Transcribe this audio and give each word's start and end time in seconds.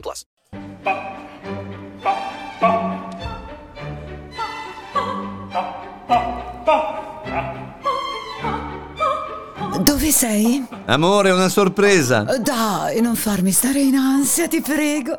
plus. 0.00 0.24
Dove 9.80 10.10
sei? 10.12 10.64
Amore, 10.86 11.30
una 11.30 11.48
sorpresa. 11.48 12.22
Dai, 12.40 13.00
non 13.00 13.16
farmi 13.16 13.50
stare 13.50 13.80
in 13.80 13.96
ansia, 13.96 14.46
ti 14.48 14.60
prego. 14.60 15.18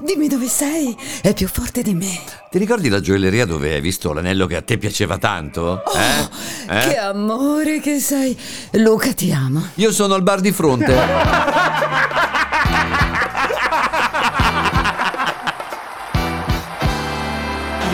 Dimmi 0.00 0.26
dove 0.28 0.48
sei. 0.48 0.96
È 1.20 1.32
più 1.32 1.48
forte 1.48 1.82
di 1.82 1.94
me. 1.94 2.20
Ti 2.50 2.58
ricordi 2.58 2.88
la 2.88 3.00
gioielleria 3.00 3.46
dove 3.46 3.72
hai 3.72 3.80
visto 3.80 4.12
l'anello 4.12 4.46
che 4.46 4.56
a 4.56 4.62
te 4.62 4.76
piaceva 4.76 5.18
tanto? 5.18 5.82
Eh? 5.94 6.76
Eh? 6.76 6.88
Che 6.88 6.96
amore 6.98 7.80
che 7.80 8.00
sei. 8.00 8.36
Luca 8.72 9.12
ti 9.12 9.32
ama. 9.32 9.70
Io 9.76 9.92
sono 9.92 10.14
al 10.14 10.22
bar 10.22 10.40
di 10.40 10.52
fronte. 10.52 12.00